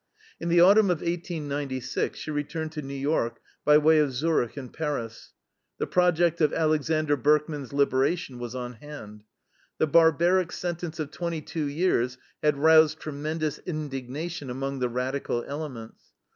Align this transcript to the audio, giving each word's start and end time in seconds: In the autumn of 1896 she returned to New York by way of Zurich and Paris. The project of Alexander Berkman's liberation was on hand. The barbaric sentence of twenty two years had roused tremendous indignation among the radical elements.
In 0.39 0.49
the 0.49 0.59
autumn 0.61 0.89
of 0.89 1.01
1896 1.01 2.17
she 2.17 2.31
returned 2.31 2.71
to 2.71 2.81
New 2.81 2.95
York 2.95 3.37
by 3.63 3.77
way 3.77 3.99
of 3.99 4.11
Zurich 4.11 4.57
and 4.57 4.73
Paris. 4.73 5.33
The 5.77 5.85
project 5.85 6.41
of 6.41 6.51
Alexander 6.51 7.15
Berkman's 7.15 7.71
liberation 7.71 8.39
was 8.39 8.55
on 8.55 8.73
hand. 8.73 9.25
The 9.77 9.85
barbaric 9.85 10.53
sentence 10.53 10.99
of 10.99 11.11
twenty 11.11 11.41
two 11.41 11.65
years 11.67 12.17
had 12.41 12.57
roused 12.57 12.97
tremendous 12.99 13.59
indignation 13.59 14.49
among 14.49 14.79
the 14.79 14.89
radical 14.89 15.43
elements. 15.47 16.01